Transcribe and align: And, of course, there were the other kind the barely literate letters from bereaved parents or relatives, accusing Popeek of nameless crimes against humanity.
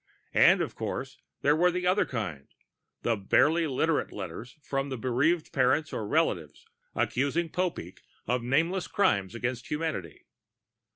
And, 0.33 0.61
of 0.61 0.73
course, 0.73 1.19
there 1.41 1.55
were 1.55 1.69
the 1.69 1.85
other 1.85 2.07
kind 2.07 2.47
the 3.03 3.15
barely 3.15 3.67
literate 3.67 4.11
letters 4.11 4.57
from 4.63 4.89
bereaved 4.89 5.53
parents 5.53 5.93
or 5.93 6.07
relatives, 6.07 6.65
accusing 6.95 7.49
Popeek 7.49 8.01
of 8.25 8.41
nameless 8.41 8.87
crimes 8.87 9.35
against 9.35 9.67
humanity. 9.67 10.25